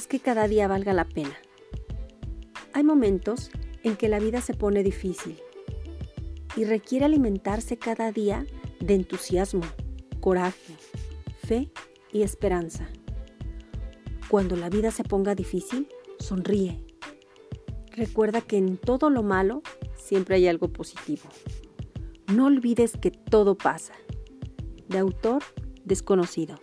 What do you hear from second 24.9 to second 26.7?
autor desconocido.